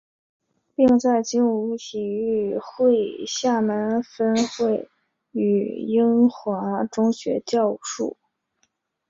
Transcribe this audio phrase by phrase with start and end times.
[0.73, 4.89] 并在精武体育会厦门分会
[5.29, 8.17] 与英华中学教武术。